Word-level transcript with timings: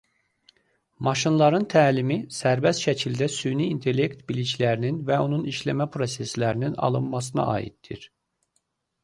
Maşınların 1.07 1.67
təlimi 1.73 2.17
sərbəst 2.37 2.85
şəkildə 2.85 3.27
süni 3.33 3.67
intellekt 3.75 4.25
biliklərinin 4.33 4.99
və 5.11 5.21
onun 5.27 5.45
işləmə 5.53 5.89
proseslərinin 5.99 6.81
alınmasına 6.89 7.47
aiddir. 7.55 8.11